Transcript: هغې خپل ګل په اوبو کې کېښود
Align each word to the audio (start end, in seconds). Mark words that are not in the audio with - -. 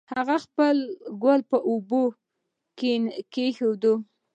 هغې 0.13 0.37
خپل 0.45 0.77
ګل 1.23 1.41
په 1.51 1.57
اوبو 1.69 2.03
کې 2.77 2.93
کېښود 3.33 3.83